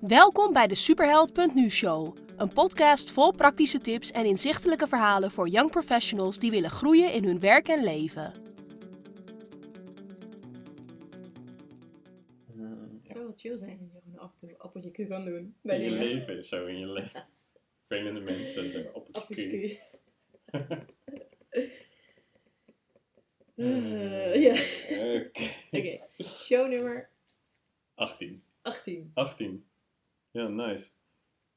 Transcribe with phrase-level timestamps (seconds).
[0.00, 2.16] Welkom bij de Superheld.nu show.
[2.36, 7.24] Een podcast vol praktische tips en inzichtelijke verhalen voor young professionals die willen groeien in
[7.24, 8.32] hun werk en leven.
[13.02, 15.56] Het zou wel chill zijn om je gewoon af en toe een appeltje kan doen.
[15.62, 16.04] Bij In je dingen.
[16.04, 17.24] leven is zo, in je leven.
[17.84, 19.90] Vervelende mensen zo op het Appeltje circuit.
[23.54, 24.50] Eh, ja,
[25.14, 25.48] Oké.
[25.70, 26.24] oké.
[26.24, 27.08] Show nummer
[27.94, 28.42] 18.
[28.62, 29.10] 18.
[29.14, 29.66] 18.
[30.30, 30.90] Ja, nice.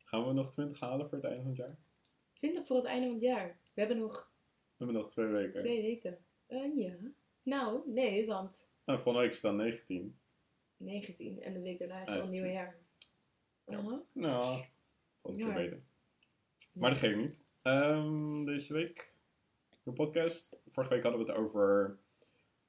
[0.03, 1.77] Gaan we nog 20 halen voor het einde van het jaar?
[2.33, 3.59] 20 voor het einde van het jaar.
[3.73, 5.53] We hebben nog We hebben nog twee weken.
[5.61, 6.17] twee weken.
[6.47, 6.93] Eh, ja.
[7.43, 10.17] Nou, nee, want Nou, volgende week staan 19.
[10.77, 12.77] 19 en de week daarna is Ah, het al is een nieuwe jaar.
[13.65, 14.01] Aha.
[14.13, 14.63] Nou,
[15.21, 15.63] volgende keer Ja.
[15.63, 15.81] beter.
[16.73, 17.43] Maar dat geeft niet.
[17.61, 19.13] Ehm, deze week
[19.83, 20.59] een podcast.
[20.69, 21.97] Vorige week hadden we het over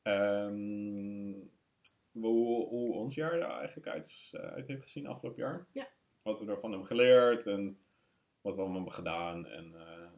[0.02, 1.32] ehm,
[2.12, 5.66] hoe, hoe ons jaar er eigenlijk uit, eh, uit heeft gezien afgelopen jaar.
[5.72, 5.88] Ja.
[6.22, 7.78] Wat we ervan hebben geleerd en
[8.40, 10.10] wat we allemaal hebben gedaan en eh,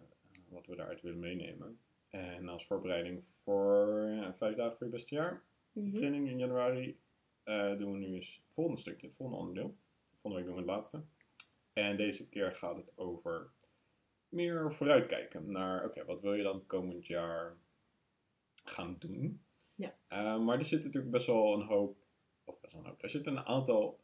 [0.48, 1.78] wat we daaruit willen meenemen.
[2.08, 5.42] En als voorbereiding voor vijf dagen voor je beste jaar,
[5.72, 5.90] Mhm.
[5.96, 7.00] training in januari,
[7.42, 9.76] eh, doen we nu eens het volgende stukje, het volgende onderdeel.
[10.16, 11.02] Volgende week doen we het laatste.
[11.72, 13.50] En deze keer gaat het over
[14.28, 17.56] meer vooruitkijken naar, oké, wat wil je dan komend jaar
[18.64, 19.43] gaan doen?
[19.74, 19.94] Ja.
[20.08, 21.96] Eh, maar er zit natuurlijk best wel een hoop,
[22.44, 24.00] of best wel een hoop, er zitten een aantal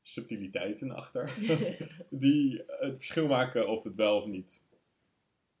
[0.00, 1.34] subtiliteiten achter
[2.10, 4.68] die het verschil maken of het wel of niet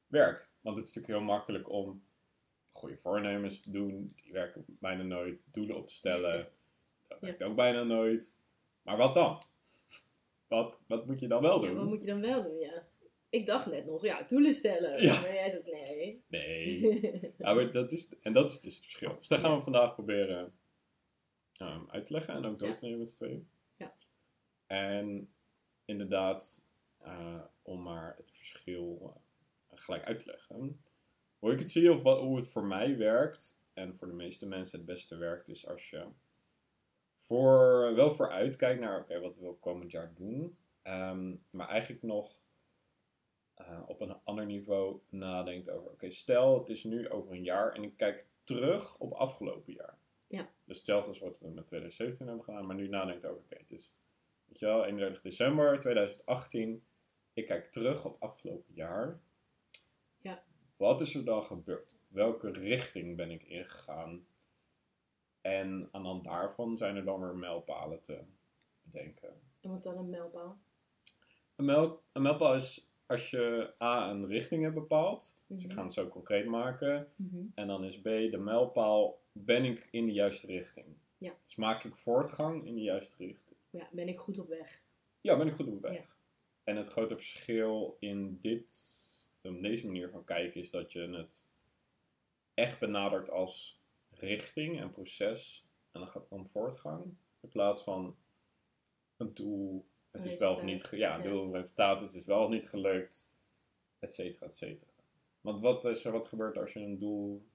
[0.06, 0.54] werkt.
[0.60, 2.02] Want het is natuurlijk heel makkelijk om
[2.70, 6.48] goede voornemens te doen, die werken bijna nooit, doelen op te stellen,
[7.08, 8.40] dat werkt ook bijna nooit.
[8.82, 9.42] Maar wat dan?
[10.46, 11.76] Wat, wat moet je dan wel Ja, doen?
[11.76, 12.87] wat moet je dan wel doen, ja?
[13.30, 15.02] Ik dacht net nog, ja, doelen stellen.
[15.02, 15.20] Ja.
[15.20, 16.24] Maar jij zegt nee.
[16.26, 16.80] Nee.
[17.38, 19.16] Ja, maar dat is, en dat is dus het verschil.
[19.18, 20.58] Dus dat gaan we vandaag proberen
[21.52, 23.48] ehm, uit te leggen en ook door te nemen met z'n tweeën.
[23.76, 23.94] Ja.
[24.66, 25.32] En
[25.84, 29.14] inderdaad, eh, om maar het verschil
[29.68, 30.80] eh, gelijk uit te leggen.
[31.38, 34.48] Hoe ik het zie of wat, hoe het voor mij werkt, en voor de meeste
[34.48, 36.04] mensen het beste werkt, is als je
[37.16, 42.02] voor, wel vooruit kijkt naar, oké, wat wil ik komend jaar doen, ehm, maar eigenlijk
[42.02, 42.42] nog
[43.58, 47.72] eh, op een ander niveau nadenkt over, oké, stel het is nu over een jaar
[47.72, 49.98] en ik kijk terug op afgelopen jaar.
[50.26, 50.48] Ja.
[50.64, 53.70] Dus hetzelfde als wat we met 2017 hebben gedaan, maar nu nadenkt over, oké, het
[53.70, 53.96] is,
[54.44, 56.84] weet je wel, 31 december 2018,
[57.32, 59.20] ik kijk terug op afgelopen jaar.
[60.16, 60.42] Ja.
[60.76, 61.96] Wat is er dan gebeurd?
[62.08, 64.26] Welke richting ben ik ingegaan?
[65.40, 68.24] En aan de hand daarvan zijn er dan weer mijlpalen te
[68.82, 69.40] bedenken.
[69.60, 70.58] En wat dan een mijlpaal?
[71.56, 75.38] Een, mijl, een mijlpaal is als je A, een richting hebt bepaald.
[75.46, 75.76] Dus we Mhm.
[75.76, 77.12] gaan het zo concreet maken.
[77.16, 77.44] Mhm.
[77.54, 80.86] En dan is B, de mijlpaal, ben ik in de juiste richting?
[81.18, 81.32] Ja.
[81.44, 83.56] Dus maak ik voortgang in de juiste richting?
[83.70, 84.82] Ja, ben ik goed op weg?
[85.20, 85.92] Ja, ben ik goed op weg.
[85.92, 86.04] Ja.
[86.64, 88.70] En het grote verschil in dit,
[89.42, 91.46] op deze manier van kijken is dat je het
[92.54, 93.80] echt benadert als
[94.10, 95.66] richting en proces.
[95.92, 97.04] En dan gaat het om voortgang.
[97.40, 98.16] In plaats van
[99.16, 99.86] een doel.
[100.24, 102.00] Het is wel of niet, ja, of resultaat.
[102.00, 103.32] Het is wel of niet gelukt.
[103.98, 104.90] Et cetera, et cetera.
[105.40, 107.46] Want wat is er wat gebeurt als je een doel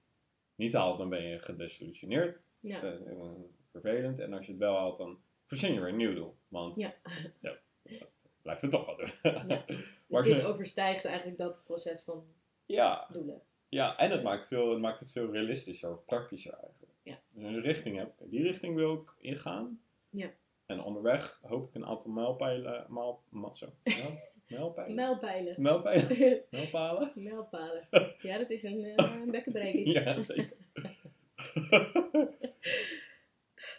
[0.54, 0.98] niet haalt?
[0.98, 2.48] Dan ben je gedesillusioneerd.
[2.60, 2.82] Ja.
[2.82, 3.30] Eh, eh,
[3.70, 4.18] vervelend.
[4.18, 6.36] En als je het wel haalt, dan verzin je weer een nieuw doel.
[6.48, 6.94] Want Ja.
[7.38, 8.08] zo, dat
[8.42, 9.32] blijf je toch wel doen.
[9.48, 9.64] Ja.
[10.08, 12.26] Dus dit overstijgt eigenlijk dat proces van
[12.66, 13.42] ja, doelen.
[13.68, 16.92] ja, en het maakt, veel, het maakt het veel realistischer of praktischer eigenlijk.
[17.02, 17.20] Ja.
[17.30, 19.80] Dus als je een richting oké, die richting wil ik ingaan.
[20.10, 20.30] Ja.
[20.66, 24.94] En onderweg hoop ik een aantal mijlpijlen, maal, maal, zo, mijl- mijlpijlen?
[24.94, 25.62] Mijlpijlen.
[25.62, 26.44] Mijlpijlen?
[26.50, 27.12] Mijlpalen?
[27.14, 27.88] Mijlpalen.
[28.20, 28.92] Ja, dat is een,
[29.22, 29.86] een bekkenbreking.
[29.92, 30.56] Ja, zeker.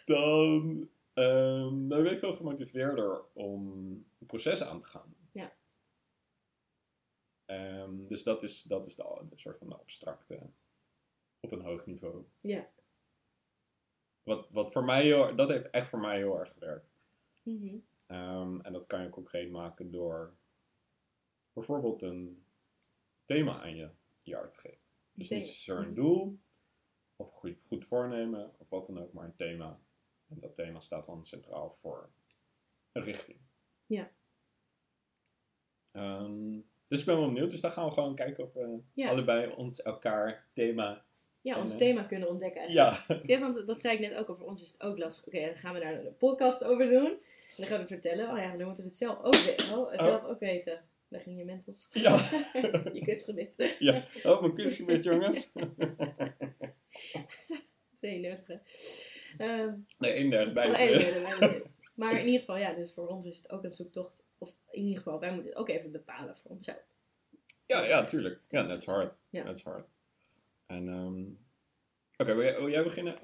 [0.04, 3.76] dan, ehm, dan ben je veel gemotiveerder om
[4.18, 5.16] een proces aan te gaan.
[5.32, 5.52] Ja.
[7.44, 10.40] Ehm, dus dat is, dat is de, de soort van de abstracte
[11.40, 12.24] op een hoog niveau.
[12.40, 12.68] Ja.
[14.26, 16.92] Wat, wat voor mij heel, dat heeft echt voor mij heel erg gewerkt.
[17.42, 17.76] Mhm.
[18.06, 20.34] Ehm, en dat kan je concreet maken door
[21.52, 22.44] bijvoorbeeld een
[23.24, 23.90] thema aan je
[24.22, 24.78] jaar te geven.
[25.12, 26.38] Dus niet zozeer een doel,
[27.16, 29.78] of een goed, goed voornemen, of wat dan ook, maar een thema.
[30.28, 32.10] En dat thema staat dan centraal voor
[32.92, 33.38] een richting.
[33.86, 34.10] Ja.
[35.92, 37.50] Ehm, dus ik ben wel benieuwd.
[37.50, 39.08] Dus daar gaan we gewoon kijken of we Ja.
[39.08, 41.04] allebei ons elkaar thema...
[41.46, 42.96] Ja, ons En, eh, thema kunnen ontdekken eigenlijk.
[43.08, 45.26] Ja, Ja, want dat zei ik net ook, over ons is het ook lastig.
[45.26, 47.06] Oké, dan gaan we daar een podcast over doen.
[47.06, 47.18] En
[47.56, 49.24] dan gaan we vertellen, oh ja, dan moeten we het zelf ook,
[49.78, 50.06] oh, het Oh.
[50.06, 50.84] zelf ook weten.
[51.08, 51.88] Daar ging je mentels.
[51.92, 52.16] ja,
[52.92, 53.76] je kunstgebit.
[53.78, 54.04] ja.
[54.22, 55.52] Oh, mijn kunstgebied, jongens.
[57.94, 58.60] Twee nuttige.
[59.38, 60.68] Ehm Nee, één derde bij.
[60.68, 61.64] oh, derde.
[61.94, 64.24] Maar in ieder geval, ja, dus voor ons is het ook een zoektocht.
[64.38, 66.82] Of in ieder geval, wij moeten het ook even bepalen voor onszelf.
[67.66, 68.40] Ja, ja, tuurlijk.
[68.48, 69.16] Ja, that's hard.
[69.30, 69.44] Ja.
[69.44, 69.86] That's hard.
[70.66, 71.24] En, ehm
[72.16, 73.18] oké, wil, jij- wil jij beginnen?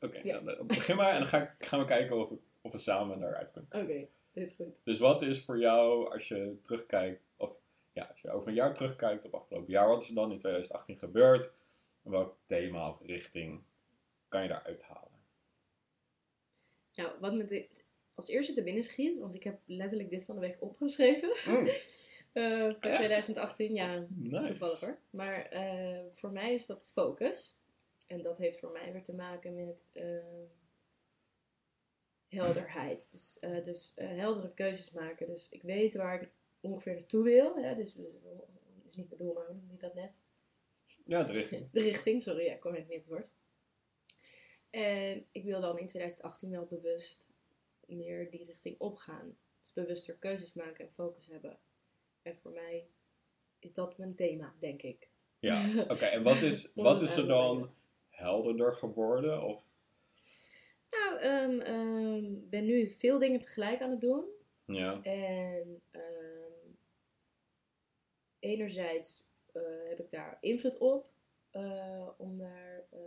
[0.00, 0.40] Oké, Ja.
[0.40, 3.50] nou, begin maar en dan ga ik, gaan we kijken of, of we samen daaruit
[3.50, 3.70] kunnen.
[3.82, 4.80] Oké, dit is goed.
[4.84, 8.74] Dus wat is voor jou, als je terugkijkt, of ja, als je over een jaar
[8.74, 11.52] terugkijkt op afgelopen jaar, wat is er dan in 2018 gebeurd?
[12.04, 13.62] En welk thema of richting
[14.28, 15.08] kan je daaruit halen?
[16.94, 17.68] Nou, wat me
[18.14, 21.30] als eerste te binnen schiet, want ik heb letterlijk dit van de week opgeschreven.
[21.30, 21.74] Eh,
[22.32, 24.50] voor 2018, ja, Nice.
[24.50, 24.98] toevallig hoor.
[25.10, 27.56] Maar eh, voor mij is dat focus.
[28.06, 30.04] En dat heeft voor mij weer te maken met eh,
[32.28, 33.12] helderheid.
[33.12, 35.26] Dus, eh, dus eh, heldere keuzes maken.
[35.26, 36.30] Dus ik weet waar ik
[36.60, 37.56] ongeveer naartoe wil.
[37.56, 37.74] Hè?
[37.74, 38.14] Dus, dus,
[38.84, 40.24] dus niet mijn doel, maar hoe noemde dat net?
[41.04, 41.68] Ja, de richting.
[41.72, 43.30] De richting, sorry, ja, ik kwam even niet op het woord.
[44.70, 47.32] En ik wil dan in 2018 wel bewust
[47.86, 49.36] meer die richting opgaan.
[49.60, 51.58] Dus bewuster keuzes maken en focus hebben.
[52.30, 52.86] En voor mij
[53.58, 55.10] is dat mijn thema, denk ik.
[55.38, 56.04] Ja, oké.
[56.04, 57.74] En wat is, wat is er dan
[58.08, 59.42] helderder geworden?
[59.42, 59.74] Of,
[60.90, 64.24] Nou, ehm, ben nu veel dingen tegelijk aan het doen.
[64.64, 66.70] ja, En ehm,
[68.38, 71.10] enerzijds eh, heb ik daar invloed op
[71.50, 73.00] eh, om daar eh,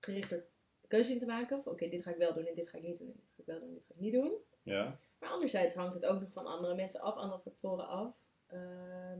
[0.00, 0.46] gerichter
[0.94, 1.62] keuzes in te maken.
[1.66, 3.36] Oké, dit ga ik wel doen en dit ga ik niet doen en dit ga
[3.38, 4.32] ik wel doen en dit ga ik niet doen.
[4.62, 4.94] ja.
[5.18, 8.16] Maar anderzijds hangt het ook nog van andere mensen af, andere factoren af.
[8.46, 9.18] Ehm,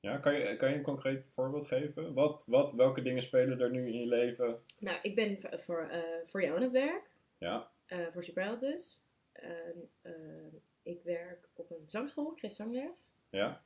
[0.00, 2.14] Ja, kan je, kan je een concreet voorbeeld geven?
[2.14, 4.58] Wat, wat, welke dingen spelen er nu in je leven?
[4.78, 8.62] nou, ik ben voor, eh, voor jou aan het werk, Ja, eh, voor Superheld.
[9.32, 10.48] En, ehm,
[10.82, 13.14] ik werk op een zangschool, ik geef zangles.
[13.30, 13.62] ja.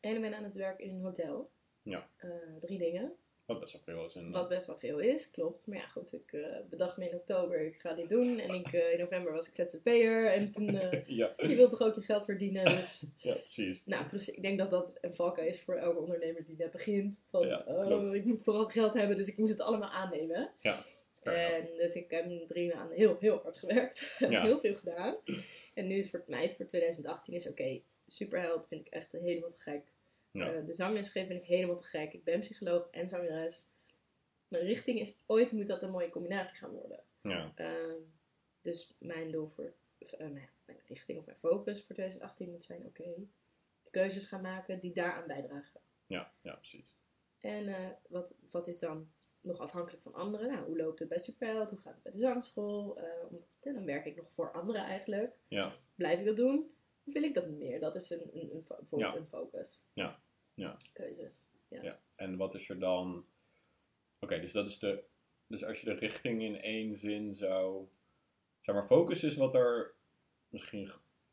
[0.00, 1.50] En ik ben aan het werk in een hotel.
[1.82, 2.08] Ja.
[2.16, 2.30] Eh,
[2.60, 3.16] drie dingen.
[3.50, 4.30] Wat best wel veel is.
[4.30, 5.66] Wat best wel veel is, klopt.
[5.66, 8.38] Maar ja, goed, ik eh, bedacht me in oktober, ik ga dit doen.
[8.38, 10.32] En ik, eh, in november was ik ZZP'er.
[10.32, 12.64] En toen, eh, ja, je wilt toch ook je geld verdienen.
[12.64, 13.82] Dus, ja, precies.
[13.86, 14.34] nou, precies.
[14.34, 17.24] Ik denk dat dat een valkuil is voor elke ondernemer die net begint.
[17.30, 20.50] Van, Ja, oh, ik moet vooral geld hebben, dus ik moet het allemaal aannemen.
[20.58, 20.76] Ja.
[21.22, 24.16] En dus ik heb drie maanden heel, heel hard gewerkt.
[24.30, 24.42] Ja.
[24.42, 25.16] heel veel gedaan.
[25.74, 29.50] En nu is voor mij, het voor 2018 is oké, superheld vind ik echt helemaal
[29.50, 29.82] te gek.
[30.32, 30.52] Ja.
[30.52, 32.12] Eh, de zangles vind ik helemaal te gek.
[32.12, 33.68] Ik ben psycholoog en zangeres.
[34.48, 37.00] Mijn richting is, ooit moet dat een mooie combinatie gaan worden.
[37.22, 38.00] Ja, Ehm,
[38.60, 42.86] dus mijn doel voor, eh, mijn, mijn richting of mijn focus voor 2018 moet zijn,
[42.86, 43.14] oké,
[43.82, 45.80] de keuzes gaan maken die daaraan bijdragen.
[46.06, 46.94] ja, ja, precies.
[47.38, 49.10] En eh, wat, wat is dan
[49.40, 50.48] nog afhankelijk van anderen?
[50.48, 51.70] Nou, hoe loopt het bij Superheld?
[51.70, 53.00] Hoe gaat het bij de zangschool?
[53.60, 55.36] Ja, dan werk ik nog voor anderen eigenlijk.
[55.48, 56.74] Ja, Blijf ik dat doen?
[57.04, 57.80] Wil ik dat meer?
[57.80, 59.18] Dat is een, een, bijvoorbeeld Ja.
[59.18, 59.82] een focus.
[59.92, 60.22] Ja.
[60.54, 60.76] Ja.
[60.92, 61.50] Keuzes.
[61.68, 61.82] Ja.
[61.82, 62.00] ja.
[62.14, 63.26] En wat is er dan...
[64.20, 65.04] Oké, dus dat is de...
[65.46, 67.88] Dus als je de richting in één zin zou...
[68.60, 69.94] Zeg maar, focus is wat er
[70.48, 70.90] misschien...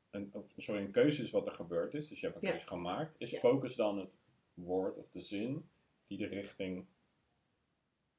[0.10, 2.08] Een, sorry, een keuze is wat er gebeurd is.
[2.08, 3.16] Dus je hebt een keuze gemaakt.
[3.18, 4.20] Is focus dan het
[4.54, 5.70] woord of de zin
[6.08, 6.86] die de richting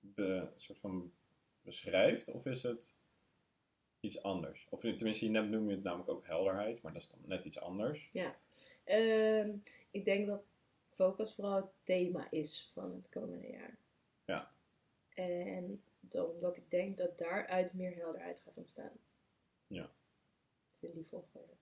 [0.00, 1.12] be, soort van
[1.62, 2.28] beschrijft?
[2.28, 2.98] Of is het
[4.00, 4.66] iets anders?
[4.70, 7.60] Of tenminste, je noem je het namelijk ook helderheid, maar dat is dan net iets
[7.60, 8.10] anders.
[8.84, 9.56] Ehm,
[9.90, 10.54] ik denk dat
[10.88, 13.78] focus vooral het thema is van het komende jaar.
[14.24, 14.52] Ja.
[15.14, 18.98] En omdat ik denk dat daaruit meer helderheid gaat ontstaan.
[19.66, 19.90] Ja.
[20.70, 21.52] Is in die volgorde.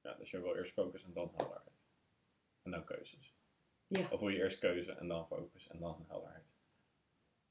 [0.00, 1.70] Ja, dus je wil eerst focus en dan helderheid.
[2.62, 3.34] En dan keuzes.
[3.86, 4.08] Ja.
[4.10, 6.54] Of wil je eerst keuze en dan focus en dan helderheid?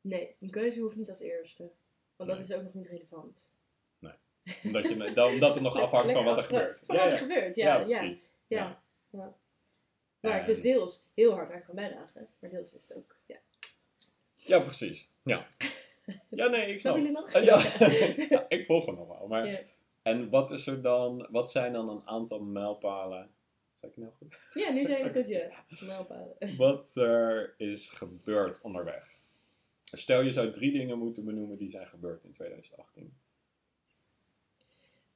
[0.01, 1.71] Nee, een keuze hoeft niet als eerste.
[2.15, 3.53] Want dat is ook nog niet relevant.
[4.63, 6.81] Omdat, je, dan, omdat het nog afhangt van wat er gebeurt.
[6.85, 7.17] Van ja, wat ja.
[7.17, 7.83] er gebeurt, ja.
[8.47, 9.37] ja, ja.
[10.19, 12.27] Waar ik dus deels heel hard aan kan bijdragen.
[12.39, 13.37] Maar deels is het ook, ja.
[14.33, 15.09] Ja, precies.
[15.23, 15.47] Ja.
[16.29, 16.79] Ja, nee, ik snap.
[16.79, 17.31] Snap jullie nog?
[17.31, 18.27] Eh, ja.
[18.37, 19.27] Ja, ik volg hem nog wel.
[19.27, 19.77] Maar.
[20.01, 23.29] En wat, is er dan, wat zijn dan een aantal mijlpalen?
[23.73, 24.47] Zeg ik het nou goed?
[24.53, 25.65] Ja, nu zijn we goed, ja.
[25.87, 26.35] Mijlpalen.
[26.57, 29.07] Wat er is gebeurd onderweg.
[29.81, 33.17] Stel je zou drie dingen moeten benoemen die zijn gebeurd in 2018.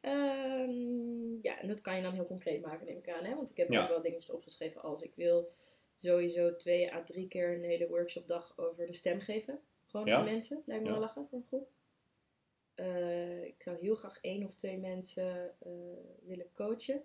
[0.04, 3.24] Ehm, ja, en dat kan je dan heel concreet maken, neem ik aan.
[3.26, 3.36] Hè?
[3.36, 3.84] Want ik heb Ja.
[3.84, 5.50] ook wel dingetjes opgeschreven als ik wil
[5.96, 9.60] sowieso twee à drie keer een hele workshopdag over de stem geven.
[9.88, 10.18] Gewoon Ja.
[10.18, 10.64] aan mensen.
[10.66, 11.68] Lijkt me wel lachen voor een groep.
[12.76, 15.72] Eh, ik zou heel graag één of twee mensen eh,
[16.26, 17.04] willen coachen.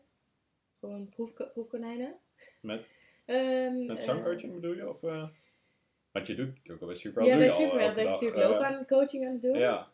[0.79, 2.17] Gewoon proefko- proefkonijnen.
[2.61, 4.89] Met, Ehm, met eh, zangcoaching bedoel je?
[4.89, 5.29] Of, eh,
[6.13, 9.27] want je doet natuurlijk al bij Super ja, bij Super ben ik natuurlijk eh, loopbaancoaching
[9.27, 9.59] aan het doen.
[9.59, 9.93] Ja,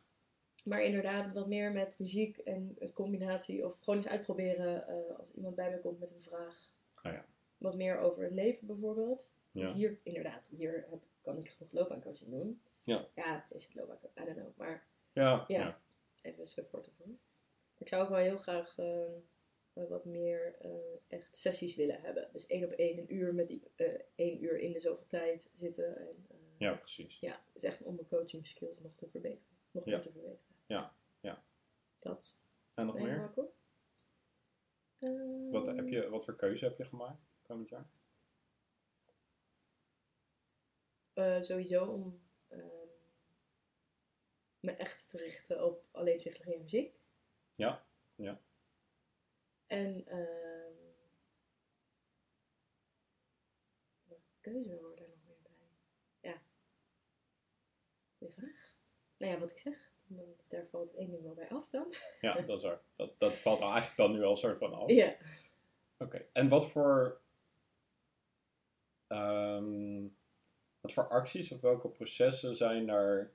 [0.64, 3.66] Maar inderdaad, wat meer met muziek en een combinatie.
[3.66, 6.68] Of gewoon eens uitproberen eh, als iemand bij me komt met een vraag.
[7.02, 7.24] Ah ja.
[7.58, 9.32] Wat meer over het leven bijvoorbeeld.
[9.50, 9.60] ja.
[9.60, 12.60] Dus hier, inderdaad, hier heb, kan ik nog loopbaancoaching doen.
[12.82, 13.06] Ja.
[13.14, 14.56] Ja, het is het loopbaancoaching, I don't know.
[14.56, 15.58] Maar Ja, Ja.
[15.58, 15.80] ja.
[16.22, 17.18] even een stuk voor te voeren.
[17.78, 19.02] Ik zou ook wel heel graag eh,
[19.72, 20.56] eh, wat meer
[21.08, 22.28] echt sessies willen hebben.
[22.32, 23.62] Dus één op één, een uur met die,
[24.14, 25.96] één uur in de zoveel tijd zitten.
[25.96, 27.20] En, Ja, precies.
[27.20, 29.52] ja, dus echt om mijn coaching skills nog te verbeteren.
[29.70, 30.52] Nog meer te verbeteren.
[30.66, 31.44] Ja, ja.
[31.98, 32.46] Dat.
[32.74, 33.16] En nog meer?
[33.16, 33.54] Marco?
[35.50, 37.88] Wat, Ehm, heb je, wat voor keuze heb je gemaakt komend jaar?
[41.12, 42.88] Eh, sowieso om ehm,
[44.60, 47.00] me echt te richten op alleen psychologie en muziek.
[47.52, 48.40] Ja, ja.
[49.66, 50.74] En ehm
[54.04, 56.30] welke keuze hoort daar nog meer bij?
[56.30, 56.42] Ja.
[58.18, 58.74] Goeie vraag.
[59.16, 59.93] Nou ja, wat ik zeg.
[60.06, 61.92] Dus daar valt één ding wel bij af dan.
[62.20, 62.80] Ja, dat is waar.
[62.96, 64.90] Dat, dat valt eigenlijk dan nu al soort van af.
[64.90, 65.16] Ja.
[65.98, 66.26] Oké.
[66.32, 67.20] En wat voor...
[69.06, 70.06] ehm,
[70.80, 73.32] wat voor acties of welke processen zijn er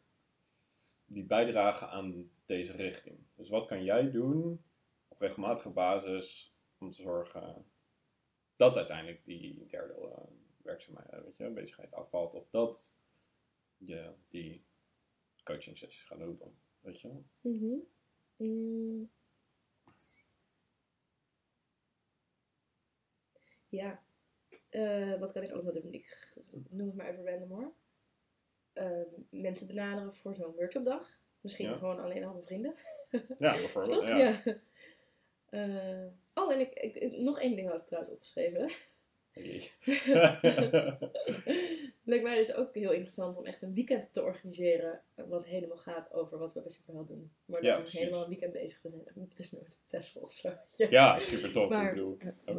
[1.05, 3.17] die bijdragen aan deze richting?
[3.35, 4.63] Dus wat kan jij doen
[5.07, 7.65] op regelmatige basis om te zorgen
[8.55, 10.23] dat uiteindelijk die derde eh,
[10.61, 12.95] werkzaamheid, weet je, bezigheid afvalt of dat
[13.77, 14.63] je die
[15.49, 16.39] coaching sessies gaat doen,
[16.81, 17.23] weet je wel?
[17.41, 17.75] Mhm.
[18.37, 19.09] Mm.
[23.69, 24.03] Ja.
[24.69, 25.93] Eh, wat kan ik allemaal doen?
[25.93, 26.35] Ik
[26.69, 27.73] noem het maar even random hoor.
[28.73, 31.19] Ehm, mensen benaderen voor zo'n workshopdag.
[31.41, 31.77] Misschien Ja.
[31.77, 32.73] gewoon alleen al mijn vrienden.
[33.37, 33.93] Ja, bijvoorbeeld.
[33.93, 34.07] Toch?
[34.07, 34.17] Ja.
[34.17, 34.41] Ja.
[35.49, 38.69] Eh, oh, en ik, ik, ik- nog één ding had ik trouwens opgeschreven.
[42.09, 45.01] Lijkt mij dus ook heel interessant om echt een weekend te organiseren.
[45.15, 47.31] Wat helemaal gaat over wat we bij Superheld doen.
[47.45, 47.99] Maar Ja, dan precies.
[47.99, 49.27] helemaal een weekend bezig te zijn.
[49.29, 50.53] Het is nooit op Tesla of zo.
[50.77, 50.87] je.
[50.89, 51.69] ja, super tof.
[51.69, 52.57] Maar- ik bedoel, oh,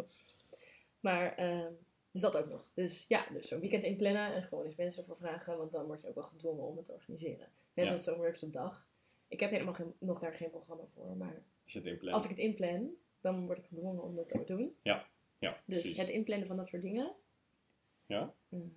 [1.01, 1.73] Maar, ehm,
[2.11, 2.69] dus dat ook nog.
[2.75, 5.59] Dus ja, dus zo'n weekend inplannen en gewoon eens mensen ervoor vragen.
[5.59, 7.49] Want dan word je ook wel gedwongen om het te organiseren.
[7.75, 7.93] Net Ja.
[7.93, 8.89] als zo'n workshopdag.
[9.29, 11.17] Ik heb helemaal geen, nog daar geen programma voor.
[11.17, 12.15] Maar als je het inplant.
[12.15, 12.91] als ik het inplan,
[13.21, 14.77] dan word ik gedwongen om dat te doen.
[14.83, 15.97] Ja, Dus precies.
[15.97, 17.15] het inplannen van dat soort dingen.
[18.07, 18.35] Ja?
[18.51, 18.69] Ehm,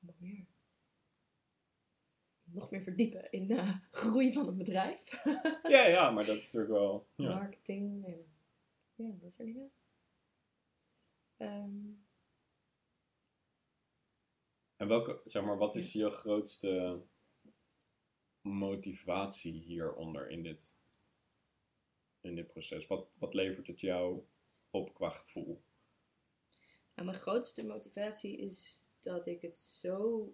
[0.00, 0.46] nog meer.
[2.54, 5.22] Nog meer verdiepen in de groei van een bedrijf.
[5.62, 7.06] Ja, ja, maar dat is natuurlijk wel...
[7.14, 7.34] Ja.
[7.34, 8.34] Marketing en
[8.94, 9.72] ja, dat soort dingen.
[11.36, 11.92] Ehm,
[14.76, 17.02] En welke, zeg maar, wat is je grootste
[18.40, 20.76] motivatie hieronder in dit,
[22.20, 22.86] in dit proces?
[22.86, 24.22] Wat, wat levert het jou
[24.70, 25.62] op qua gevoel?
[26.94, 30.28] nou, mijn grootste motivatie is dat ik het zo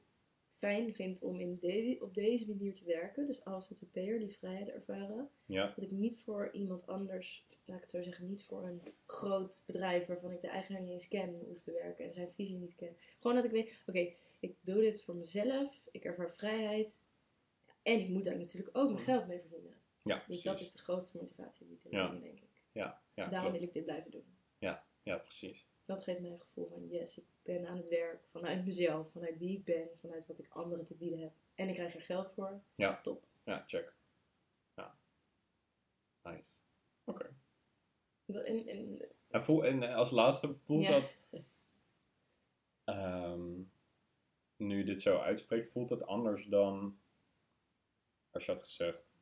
[0.60, 3.26] fijn vind om in de, op deze manier te werken.
[3.26, 5.30] Dus als ZZP'er die vrijheid ervaren.
[5.44, 8.80] Ja, Dat ik niet voor iemand anders, laat ik het zo zeggen, niet voor een
[9.06, 12.56] groot bedrijf waarvan ik de eigenaar niet eens ken, hoef te werken en zijn visie
[12.56, 12.96] niet ken.
[13.18, 17.02] Gewoon dat ik weet, oké, ik doe dit voor mezelf, ik ervaar vrijheid
[17.82, 19.74] en ik moet daar natuurlijk ook mijn geld mee verdienen.
[20.02, 22.12] ja Dus dat is de grootste motivatie die ik erin Ja.
[22.12, 22.48] heb, denk ik.
[22.72, 23.56] Ja, ja, Daarom klopt.
[23.58, 24.24] wil ik dit blijven doen.
[25.02, 25.66] ja, precies.
[25.90, 29.38] Dat geeft mij een gevoel van, yes, ik ben aan het werk vanuit mezelf, vanuit
[29.38, 31.32] wie ik ben, vanuit wat ik anderen te bieden heb.
[31.54, 32.60] En ik krijg er geld voor.
[32.74, 33.00] Ja.
[33.00, 33.24] Top.
[33.44, 33.94] Ja, check.
[34.74, 34.98] Ja.
[36.22, 36.50] Nice.
[37.04, 37.34] Oké.
[38.26, 40.90] En, en, En, voel, en eh, als laatste, voelt Ja.
[41.00, 41.18] dat...
[42.84, 43.62] ehm,
[44.56, 47.00] nu je dit zo uitspreekt, voelt het anders dan
[48.30, 49.14] als je had gezegd...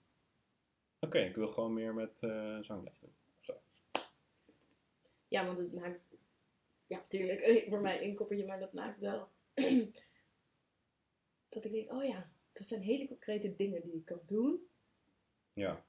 [1.00, 3.14] Oké, ik wil gewoon meer met eh zangles doen.
[3.38, 3.60] Of zo.
[5.28, 6.07] Ja, want het maakt.
[6.88, 9.28] Ja, tuurlijk, eh, voor mij een koppertje, maar dat maakt wel.
[11.48, 14.66] dat ik denk, oh ja, dat zijn hele concrete dingen die ik kan doen.
[15.52, 15.84] Ja,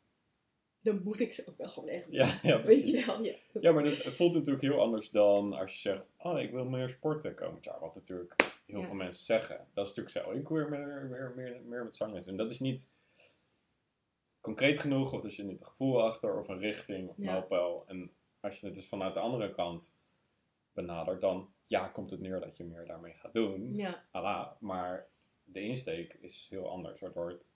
[0.82, 2.14] Dan moet ik ze ook wel gewoon echt doen.
[2.14, 3.36] ja, ja Weet je wel, ja.
[3.54, 6.08] Ja, maar dat, het voelt natuurlijk heel anders dan als je zegt...
[6.18, 7.80] Oh, ik wil meer sporten komend jaar.
[7.80, 8.86] Wat natuurlijk heel Ja.
[8.86, 9.68] veel mensen zeggen.
[9.74, 10.40] Dat is natuurlijk zo.
[10.40, 12.38] Ik wil weer meer, meer, meer, meer met zangles doen.
[12.38, 12.92] Dat is niet
[14.42, 15.14] concreet genoeg.
[15.14, 16.38] Of er zit niet een gevoel achter.
[16.38, 17.10] Of een richting.
[17.10, 17.84] Of een Ja.
[17.88, 19.98] En als je het dus vanuit de andere kant
[20.86, 21.22] benadert...
[21.22, 23.72] Dan ja, komt het neer dat je meer daarmee gaat doen.
[23.76, 25.08] Ja, Ala, maar
[25.44, 27.00] de insteek is heel anders.
[27.00, 27.52] Waardoor het,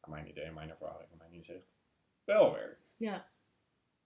[0.00, 1.68] naar mijn idee, mijn ervaring, mijn inzicht,
[2.24, 2.94] wel werkt.
[2.98, 3.30] ja.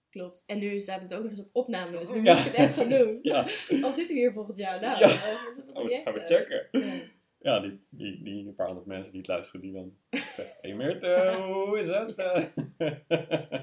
[0.09, 0.43] Klopt.
[0.45, 2.33] En nu staat het ook nog eens op opname, dus nu Ja.
[2.33, 3.19] moet ik het echt gaan doen.
[3.31, 3.41] Ja,
[3.81, 4.81] Al zitten we hier volgend jaar.
[4.81, 5.05] Nou, Ja.
[5.05, 6.27] eh, oh, dat gaan we project?
[6.27, 6.67] checken.
[6.71, 7.01] Ja.
[7.39, 10.55] Ja, die, die, die paar honderd mensen die het luisteren, die dan zeggen...
[10.61, 12.15] Hey Meert, eh, hoe is het?
[12.15, 12.43] Eh,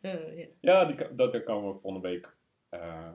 [0.00, 0.46] Eh, ja.
[0.60, 2.36] ja, die, dat, daar komen we volgende week
[2.68, 3.12] eh,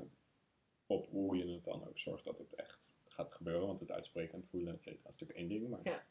[0.92, 3.68] op hoe je het dan ook zorgt dat het echt gaat gebeuren.
[3.68, 5.70] Want het uitspreken en het voelen, et cetera, is natuurlijk één ding.
[5.70, 6.06] Maar Ja.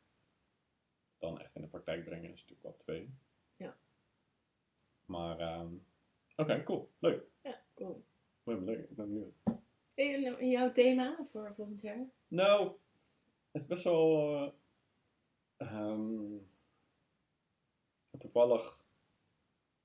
[1.19, 3.11] dan echt in de praktijk brengen is natuurlijk wel twee.
[3.55, 3.77] Ja.
[5.05, 5.73] Maar, ehm,
[6.37, 6.91] oké, cool.
[6.99, 7.25] Leuk.
[7.43, 8.05] ja, cool.
[8.45, 8.91] Ik ben leuk.
[8.91, 9.41] Ik ben benieuwd.
[9.95, 12.07] En eh, jouw thema voor volgend jaar?
[12.29, 12.67] Nou,
[13.51, 14.35] het is best wel.
[14.37, 14.53] eh,
[15.57, 16.37] ehm,
[18.19, 18.85] toevallig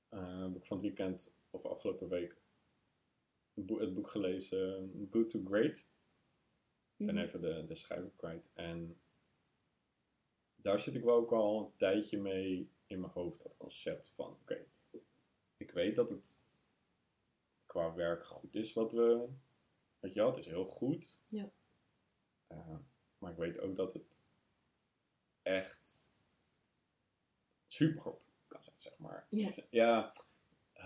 [0.08, 2.36] heb ik van het weekend of afgelopen week
[3.56, 5.94] het boek, het boek gelezen Good to Great.
[6.96, 7.24] Ik ben Mhm.
[7.24, 8.50] even de, de schrijver kwijt.
[8.54, 9.00] En
[10.56, 14.30] daar zit ik wel ook al een tijdje mee in mijn hoofd, dat concept van,
[14.32, 14.66] oké,
[15.56, 16.40] ik weet dat het
[17.66, 19.28] qua werk goed is wat we,
[19.98, 21.20] weet je wel, het is heel goed.
[21.28, 21.50] Ja.
[22.46, 22.76] Eh,
[23.18, 24.20] maar ik weet ook dat het
[25.42, 26.04] echt
[27.66, 29.26] super goed kan zijn, zeg maar.
[29.30, 29.50] Ja.
[29.70, 30.12] Ja,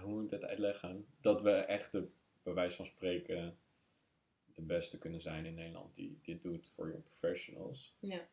[0.02, 1.06] hoe moet ik dat uitleggen?
[1.20, 2.08] Dat we echt de,
[2.42, 3.58] bij wijze van spreken,
[4.54, 7.96] de beste kunnen zijn in Nederland die dit doet voor young professionals.
[7.98, 8.28] Ja.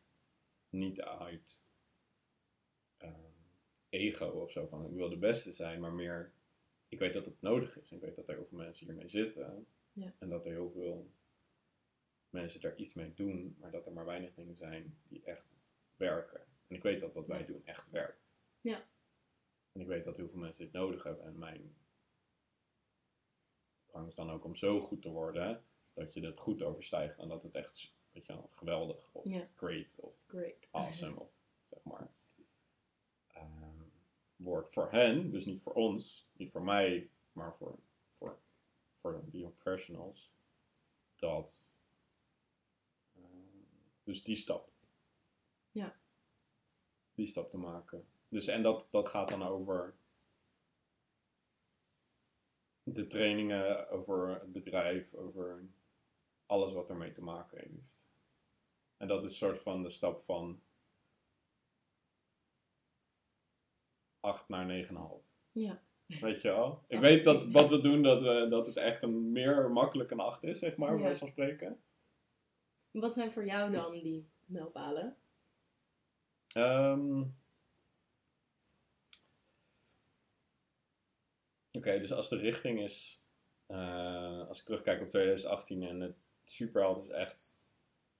[0.70, 1.64] Niet uit
[2.96, 3.30] ehm,
[3.88, 6.32] ego of zo van ik wil de beste zijn, maar meer
[6.88, 7.92] ik weet dat het nodig is.
[7.92, 10.12] Ik weet dat er heel veel mensen hiermee zitten Ja.
[10.18, 11.10] en dat er heel veel
[12.30, 15.56] mensen daar iets mee doen, maar dat er maar weinig dingen zijn die echt
[15.96, 16.40] werken.
[16.66, 18.36] En ik weet dat wat wij doen echt werkt.
[18.60, 18.88] Ja.
[19.72, 21.76] En ik weet dat heel veel mensen dit nodig hebben en mijn
[24.08, 25.64] is dan ook om zo goed te worden
[25.94, 29.96] dat je het goed overstijgt en dat het echt weet je wel, geweldig of great
[30.00, 30.68] of Great.
[30.72, 31.30] awesome of
[31.68, 32.10] zeg maar
[33.28, 33.82] ehm,
[34.36, 37.78] wordt voor hen, dus niet voor ons, niet voor mij, maar voor,
[38.12, 38.38] voor,
[39.00, 40.34] voor de young professionals,
[41.16, 41.66] dat
[43.14, 43.24] ehm,
[44.02, 44.70] dus die stap.
[45.70, 45.96] Ja.
[47.14, 48.06] Die stap te maken.
[48.28, 49.94] Dus en dat, dat gaat dan over
[52.94, 55.68] de trainingen, over het bedrijf, over
[56.46, 58.08] alles wat ermee te maken heeft.
[58.96, 60.62] En dat is een soort van de stap van
[64.20, 64.92] 8 naar 9,5.
[65.52, 65.82] Ja.
[66.06, 66.84] Weet je wel?
[66.88, 70.20] Ik weet dat wat we doen, dat, we, dat het echt een meer makkelijk een
[70.20, 71.14] 8 is, zeg maar, bij Ja.
[71.16, 71.82] van spreken.
[72.90, 75.16] Wat zijn voor jou dan die mijlpalen?
[76.54, 77.24] Ehm,
[81.78, 83.24] Oké, dus als de richting is,
[83.66, 87.58] eh, als ik terugkijk op 2018 en het Superheld is echt,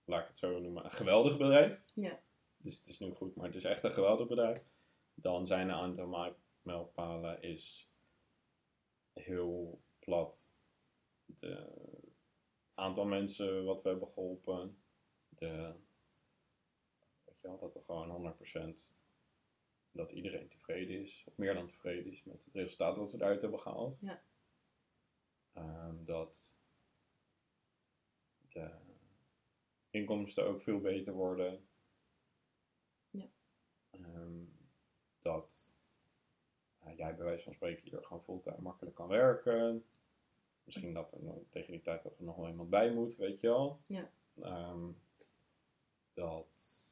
[0.04, 1.84] laat ik het zo noemen, een geweldig bedrijf.
[1.94, 2.20] Ja.
[2.56, 4.64] Dus het is nu goed, maar het is echt een geweldig bedrijf.
[5.14, 7.90] Dan zijn een aantal mijlpalen is
[9.12, 10.52] heel plat.
[11.24, 11.70] De
[12.74, 14.82] aantal mensen wat we hebben geholpen.
[15.28, 15.74] De,
[17.24, 18.97] weet je wel, dat er gewoon 100%
[19.98, 23.40] dat iedereen tevreden is, of meer dan tevreden is met het resultaat dat ze eruit
[23.40, 23.98] hebben gehaald.
[24.00, 24.22] Ja.
[25.52, 26.56] Ehm, dat
[28.52, 28.70] de
[29.90, 31.68] inkomsten ook veel beter worden.
[33.10, 33.28] Ja.
[33.90, 34.44] Ehm,
[35.18, 35.74] dat
[36.80, 39.84] nou, jij bij wijze van spreken hier gewoon fulltime makkelijk kan werken.
[40.64, 43.40] Misschien dat er nog- tegen die tijd dat er nog wel iemand bij moet, weet
[43.40, 43.80] je wel.
[43.86, 44.12] Ja.
[44.40, 44.90] Ehm,
[46.14, 46.86] dat.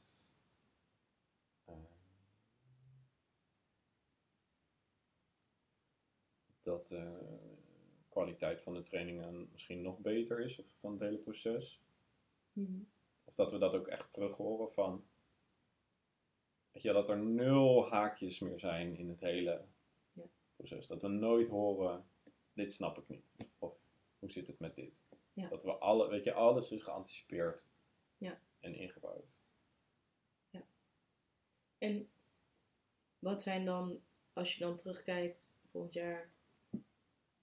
[6.66, 7.18] Dat de
[8.08, 11.82] kwaliteit van de trainingen misschien nog beter is, of van het hele proces.
[12.52, 12.78] Mhm.
[13.24, 15.04] Of dat we dat ook echt terug horen van.
[16.72, 19.64] Weet je, dat er nul haakjes meer zijn in het hele
[20.12, 20.24] Ja.
[20.56, 20.86] proces.
[20.86, 22.04] Dat we nooit horen,
[22.52, 23.36] dit snap ik niet.
[23.58, 23.74] Of
[24.18, 25.02] hoe zit het met dit?
[25.32, 25.48] Ja.
[25.48, 27.66] Dat we alle, weet je, alles is geanticipeerd
[28.18, 28.40] Ja.
[28.60, 29.36] en ingebouwd.
[31.78, 32.10] En
[33.18, 34.00] wat zijn dan,
[34.32, 36.30] als je dan terugkijkt volgend jaar,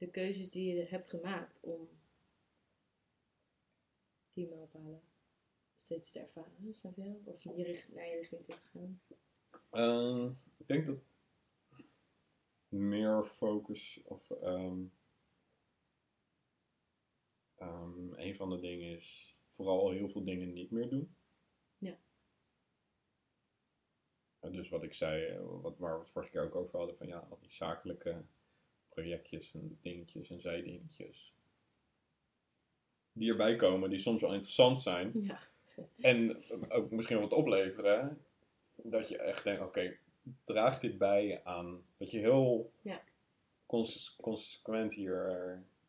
[0.05, 1.89] de keuzes die je hebt gemaakt om
[4.29, 5.01] die mijlpalen
[5.75, 7.21] steeds te ervaren, snap je?
[7.23, 9.01] Of in je richt- naar je richting toe te gaan?
[9.69, 10.97] Ehm, ik denk dat
[12.67, 14.85] meer focus of ehm,
[17.55, 21.15] ehm, een van de dingen is vooral heel veel dingen niet meer doen.
[21.77, 21.99] Ja.
[24.39, 26.97] En dus wat ik zei, eh, wat, waar we het vorige keer ook over hadden,
[26.97, 28.25] van ja, al die zakelijke
[28.93, 31.33] projectjes en dingetjes en zijdingetjes.
[33.11, 35.11] Die erbij komen, die soms wel interessant zijn.
[35.13, 35.39] Ja.
[35.99, 38.25] En ook misschien wat opleveren.
[38.75, 39.97] Dat je echt denkt, oké,
[40.43, 41.85] draagt dit bij aan...
[41.97, 43.01] Dat je heel Ja.
[43.65, 45.29] conse- consequent hier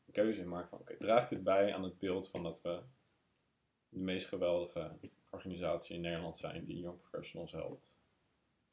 [0.07, 0.79] een keuze in maakt van...
[0.79, 2.81] Oké, draagt dit bij aan het beeld van dat we
[3.89, 4.91] de meest geweldige
[5.31, 6.65] organisatie in Nederland zijn...
[6.65, 8.01] die young professionals helpt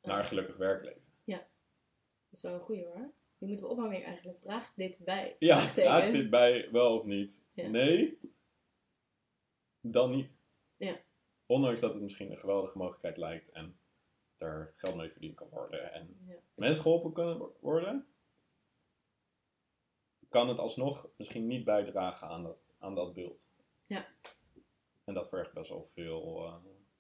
[0.01, 1.09] naar een gelukkig werkleven.
[1.25, 3.11] Dat is wel een goeie hoor.
[3.41, 4.41] Die moeten we ophangen eigenlijk.
[4.41, 5.35] Draagt dit bij?
[5.39, 7.49] Ja, draagt dit bij wel of niet?
[7.53, 7.67] Ja.
[7.67, 8.19] Nee,
[9.79, 10.37] dan niet.
[10.77, 10.95] Ja.
[11.45, 13.79] Ondanks dat het misschien een geweldige mogelijkheid lijkt en
[14.37, 16.35] er geld mee verdiend kan worden en Ja.
[16.55, 18.07] mensen geholpen kunnen wo- worden,
[20.29, 23.49] kan het alsnog misschien niet bijdragen aan dat, aan dat beeld.
[23.85, 24.07] Ja.
[25.03, 26.55] En dat vergt best wel veel, eh,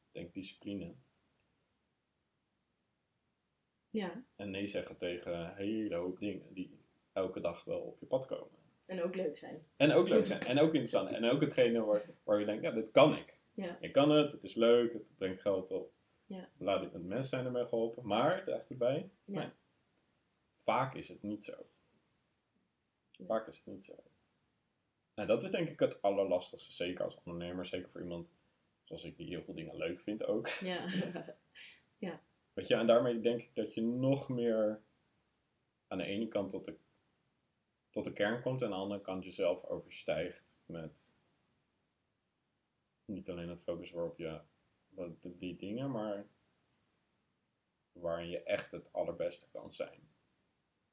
[0.07, 0.95] ik denk, discipline.
[3.91, 6.79] Ja, En nee zeggen tegen een hele hoop dingen die
[7.13, 8.59] elke dag wel op je pad komen.
[8.85, 9.65] En ook leuk zijn.
[9.77, 10.39] En ook leuk zijn.
[10.39, 11.09] En ook interessant.
[11.15, 13.37] En ook hetgene waar, waar je denkt, ja, dit kan ik.
[13.53, 13.77] Ja.
[13.79, 15.91] Ik kan het, het is leuk, het brengt geld op.
[16.25, 16.49] Ja.
[16.57, 18.07] Laat ik met mensen zijn ermee geholpen.
[18.07, 19.39] Maar, draagt erbij, Ja.
[19.39, 19.49] nee.
[20.57, 21.65] vaak is het niet zo.
[23.25, 23.95] Vaak is het niet zo.
[25.13, 27.65] En dat is denk ik het allerlastigste, zeker als ondernemer.
[27.65, 28.29] Zeker voor iemand
[28.83, 30.47] zoals ik, die heel veel dingen leuk vindt ook.
[30.47, 30.85] Ja.
[32.61, 34.81] Weet je, en daarmee denk ik dat je nog meer
[35.87, 36.77] aan de ene kant tot de,
[37.89, 41.15] tot de kern komt en aan de andere kant jezelf overstijgt met
[43.05, 44.41] niet alleen het focus waarop je
[45.19, 46.27] die, die dingen, maar
[47.91, 50.09] waarin je echt het allerbeste kan zijn.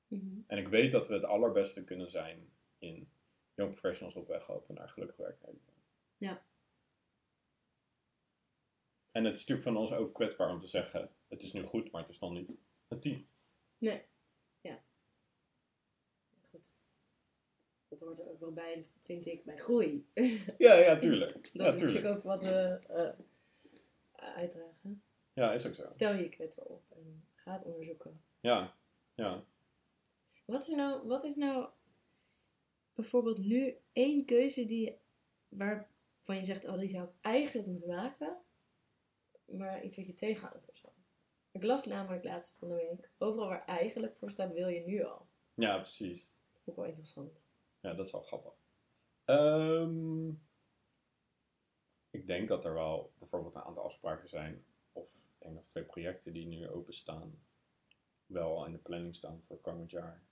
[0.06, 0.40] Mhm.
[0.46, 3.10] En ik weet dat we het allerbeste kunnen zijn in
[3.54, 5.62] young professionals op weg helpen naar gelukkig werknemen.
[6.16, 6.42] Ja.
[9.12, 11.90] En het is natuurlijk van ons ook kwetsbaar om te zeggen, het is nu goed,
[11.90, 12.52] maar het is nog niet
[12.88, 13.26] een team.
[13.78, 14.02] Nee.
[14.60, 14.82] Ja.
[16.50, 16.76] Goed.
[17.88, 20.06] Dat hoort er ook wel bij, vind ik, bij groei.
[20.58, 21.32] Ja, ja, tuurlijk.
[21.32, 21.80] Dat ja, is tuurlijk.
[21.80, 23.24] natuurlijk ook wat we eh,
[24.12, 25.02] uitdragen.
[25.32, 25.86] Ja, is ook zo.
[25.90, 28.22] Stel je kwetsbaar op en ga het onderzoeken.
[28.40, 28.76] Ja,
[29.14, 29.44] ja.
[30.44, 31.68] Wat is nou, wat is nou
[32.94, 34.98] bijvoorbeeld nu één keuze die,
[35.48, 38.36] waarvan je zegt, oh die zou ik eigenlijk moeten maken,
[39.46, 40.88] maar iets wat je tegenhoudt of zo?
[41.58, 45.04] Ik las namelijk laatst van de week, overal waar eigenlijk voor staat, wil je nu
[45.04, 45.28] al.
[45.54, 46.32] Ja, precies.
[46.64, 47.48] Ook wel interessant.
[47.80, 48.52] Ja, dat is wel grappig.
[49.24, 50.28] Ehm,
[52.10, 56.32] ik denk dat er wel bijvoorbeeld een aantal afspraken zijn, of één of twee projecten
[56.32, 57.42] die nu openstaan,
[58.26, 60.22] wel al in de planning staan voor komend jaar,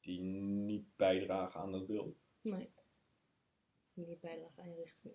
[0.00, 2.16] die niet bijdragen aan dat beeld.
[2.40, 2.72] Nee.
[3.92, 5.14] Die niet bijdragen aan je richting.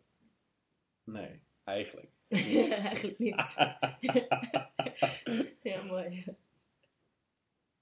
[1.03, 1.41] Nee,
[1.73, 2.11] eigenlijk.
[2.87, 3.55] eigenlijk niet.
[5.73, 6.23] ja, mooi.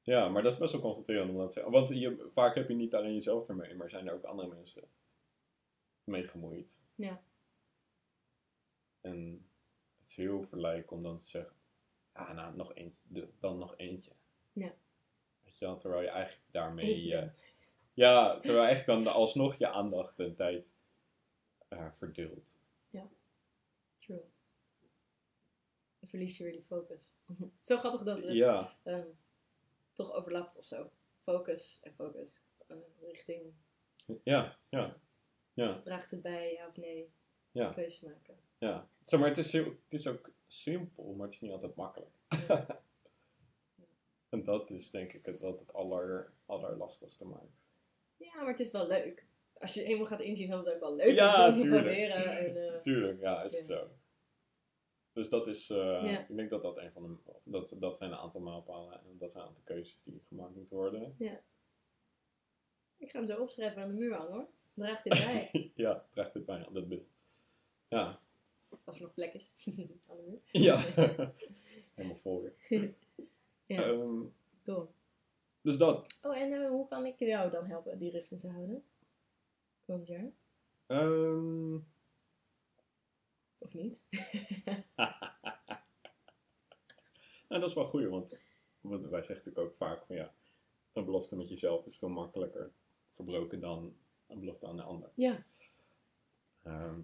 [0.02, 1.72] Ja, maar dat is best wel confronterend om dat te zeggen.
[1.72, 4.84] Want je, vaak heb je niet alleen jezelf ermee, maar zijn er ook andere mensen
[6.04, 6.84] mee gemoeid.
[6.96, 7.22] Ja.
[9.02, 9.48] En
[10.00, 11.56] het is heel verleidelijk om dan te zeggen,
[12.12, 12.74] ah nou, nog
[13.04, 14.12] de- dan nog eentje.
[14.52, 14.74] Ja.
[15.44, 17.08] Weet je wel, terwijl je eigenlijk daarmee...
[17.94, 20.78] Ja, terwijl eigenlijk dan alsnog je aandacht en tijd
[21.68, 22.60] eh verdeelt.
[26.00, 27.14] Dan verlies je weer die focus.
[27.62, 29.08] Zo grappig dat het Ja, ehm,
[29.94, 30.90] toch overlapt of zo.
[31.20, 32.42] Focus en focus.
[32.68, 33.54] Eh, richting,
[34.24, 34.98] ja, ja,
[35.54, 37.12] ja, draagt het bij, ja of nee?
[37.52, 37.74] Ja.
[37.74, 38.38] Keuzes maken.
[38.58, 38.88] ja.
[39.02, 42.12] Zeg maar, het is, het is ook simpel, maar het is niet altijd makkelijk.
[44.30, 47.68] en dat is denk ik het wat het aller, allerlastigste maakt.
[48.18, 49.26] Ja, maar het is wel leuk.
[49.60, 52.38] Als je eenmaal gaat inzien dat het ook wel leuk Ja, is om te proberen.
[52.38, 53.76] En, eh, Tuurlijk, ja, is het Ja.
[53.78, 53.90] zo.
[55.18, 56.20] Dus dat is, eh, Ja.
[56.28, 59.32] ik denk dat dat een van de, dat, dat zijn een aantal mijlpalen en dat
[59.32, 61.16] zijn een aantal keuzes die gemaakt moeten worden.
[62.98, 64.48] ik ga hem zo opschrijven aan de muur hangen hoor.
[64.74, 65.72] Draagt dit bij.
[65.86, 67.08] ja, draagt dit bij aan dat beeld.
[67.88, 68.20] Ja,
[68.86, 69.54] Als er nog plek is.
[70.10, 70.40] aan de muur.
[70.64, 70.78] ja.
[71.96, 72.94] helemaal weer.
[73.66, 74.22] Ja, Ehm,
[74.64, 74.90] door.
[75.62, 76.20] dus dat.
[76.22, 78.84] Oh, en eh, hoe kan ik jou dan helpen die richting te houden?
[79.86, 80.32] Komend jaar?
[80.88, 81.76] Ehm,
[83.60, 84.04] Of niet?
[87.58, 88.42] Nou, dat is wel goed, want,
[89.10, 90.34] wij zeggen natuurlijk ook vaak van ja,
[90.94, 92.72] een belofte met jezelf is veel makkelijker
[93.10, 93.96] verbroken dan
[94.28, 95.10] een belofte aan de ander.
[95.14, 95.44] Ja.
[96.64, 97.00] Ehm,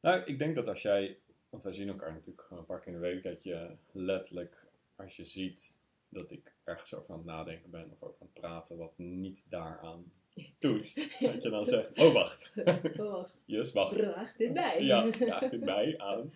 [0.00, 2.92] nou, ik denk dat als jij, want wij zien elkaar natuurlijk gewoon een paar keer
[2.92, 5.76] in de week, dat je letterlijk, als je ziet
[6.08, 9.50] dat ik ergens over aan het nadenken ben of over aan het praten, wat niet
[9.50, 10.12] daaraan
[10.58, 12.52] doet, dat je dan zegt, oh wacht,
[12.96, 13.42] Oh, wacht.
[13.46, 13.96] yes, wacht.
[13.96, 14.82] Draagt dit bij?
[14.82, 16.32] Ja, draagt dit bij aan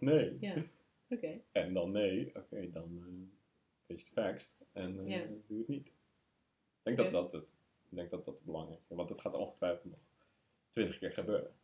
[0.00, 0.36] of nee?
[0.40, 0.64] Ja.
[1.08, 1.40] Oké.
[1.52, 3.38] En dan nee, oké, dan eh
[3.86, 5.26] face the facts en eh, Ja.
[5.46, 5.88] doe het niet.
[5.88, 5.94] Ik
[6.82, 7.50] denk, dat dat het,
[7.90, 9.98] ik denk dat dat het belangrijk is, want het gaat ongetwijfeld nog
[10.70, 11.54] twintig keer gebeuren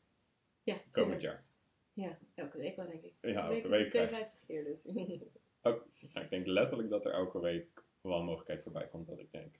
[0.62, 1.44] Ja, komend jaar.
[1.92, 3.12] Ja, elke week wel denk ik.
[3.20, 4.86] Ja, Elke elke week week is het 52 keer dus.
[5.62, 9.18] Ook, nou, ik denk letterlijk dat er elke week wel een mogelijkheid voorbij komt dat
[9.18, 9.54] ik denk,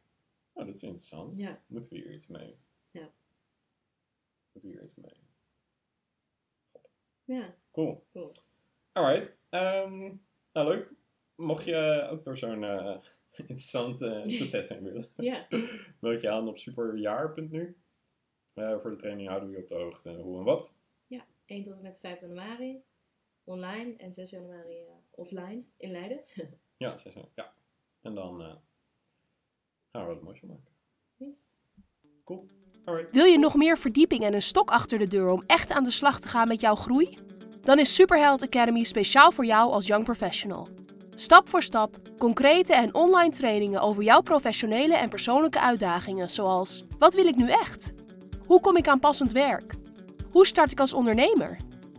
[0.52, 1.62] oh, dat is interessant, ja.
[1.66, 2.56] moeten we hier iets mee?
[2.90, 3.10] Ja.
[4.52, 5.14] Moeten we hier iets mee?
[7.24, 8.06] Ja, Cool.
[8.12, 8.32] cool.
[8.96, 9.40] Alright.
[9.50, 9.98] ehm,
[10.52, 10.90] nou, leuk.
[11.36, 12.96] Mocht je ook door zo'n eh,
[13.36, 15.46] interessant eh, proces heen willen, Ja.
[16.00, 17.76] meld je aan op superjaar.nu.
[18.54, 20.78] Eh voor de training houden we je op de hoogte hoe en wat.
[21.46, 22.82] 1 tot en met 5 januari
[23.44, 24.76] online en 6 januari
[25.10, 26.20] offline in Leiden.
[26.76, 27.52] Ja, zes, ja.
[28.02, 28.54] En dan eh,
[29.92, 30.72] gaan we wat moois van maken.
[31.16, 31.50] Yes.
[32.24, 32.48] Cool.
[32.84, 33.12] Alright.
[33.12, 35.90] Wil je nog meer verdieping en een stok achter de deur om echt aan de
[35.90, 37.18] slag te gaan met jouw groei?
[37.66, 40.68] Dan is Superheld Academy speciaal voor jou als young professional.
[41.14, 47.14] Stap voor stap, concrete en online trainingen over jouw professionele en persoonlijke uitdagingen, zoals: wat
[47.14, 47.92] wil ik nu echt?
[48.46, 49.74] Hoe kom ik aan passend werk?
[50.30, 51.56] Hoe start ik als ondernemer?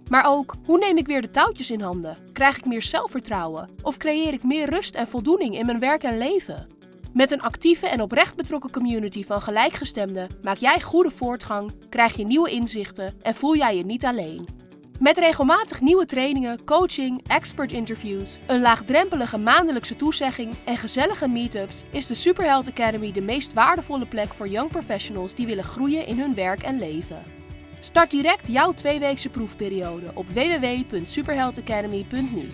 [0.10, 2.18] Maar ook, hoe neem ik weer de touwtjes in handen?
[2.34, 3.70] Krijg ik meer zelfvertrouwen?
[3.82, 6.68] Of creëer ik meer rust en voldoening in mijn werk en leven?
[7.14, 12.26] Met een actieve en oprecht betrokken community van gelijkgestemden maak jij goede voortgang, krijg je
[12.26, 14.57] nieuwe inzichten en voel jij je niet alleen.
[15.00, 22.08] Met regelmatig nieuwe trainingen, coaching, expert interviews, een laagdrempelige maandelijkse toezegging en gezellige meetups is
[22.08, 26.34] de Superheld Academy de meest waardevolle plek voor young professionals die willen groeien in hun
[26.34, 27.24] werk en leven.
[27.80, 32.50] Start direct jouw tweeweekse proefperiode op www.superheldacademy.nu.